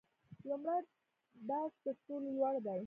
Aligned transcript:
لومړی 0.47 0.79
بست 1.47 1.77
تر 1.83 1.95
ټولو 2.05 2.27
لوړ 2.37 2.55
دی 2.65 2.79